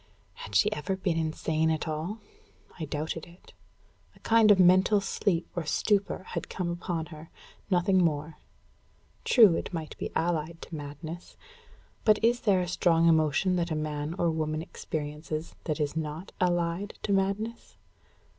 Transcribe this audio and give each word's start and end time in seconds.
Had 0.33 0.55
she 0.55 0.71
ever 0.73 0.95
been 0.95 1.15
insane 1.15 1.69
at 1.69 1.87
all? 1.87 2.17
I 2.79 2.85
doubted 2.85 3.27
it. 3.27 3.53
A 4.15 4.19
kind 4.21 4.49
of 4.49 4.57
mental 4.59 4.99
sleep 4.99 5.47
or 5.55 5.63
stupor 5.63 6.23
had 6.29 6.49
come 6.49 6.71
upon 6.71 7.05
her 7.13 7.29
nothing 7.69 8.03
more. 8.03 8.39
True 9.25 9.53
it 9.53 9.71
might 9.71 9.95
be 9.99 10.09
allied 10.15 10.59
to 10.63 10.73
madness; 10.75 11.37
but 12.03 12.17
is 12.23 12.39
there 12.39 12.61
a 12.61 12.67
strong 12.67 13.07
emotion 13.07 13.57
that 13.57 13.69
man 13.77 14.15
or 14.17 14.31
woman 14.31 14.63
experiences 14.63 15.53
that 15.65 15.79
is 15.79 15.95
not 15.95 16.31
allied 16.41 16.97
to 17.03 17.13
madness? 17.13 17.77